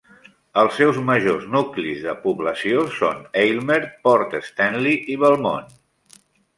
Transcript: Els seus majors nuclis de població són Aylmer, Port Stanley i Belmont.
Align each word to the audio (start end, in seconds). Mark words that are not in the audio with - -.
Els 0.61 0.79
seus 0.79 0.97
majors 1.09 1.43
nuclis 1.57 2.01
de 2.07 2.15
població 2.25 2.87
són 2.97 3.23
Aylmer, 3.45 3.79
Port 4.09 4.37
Stanley 4.53 5.01
i 5.17 5.23
Belmont. 5.27 5.75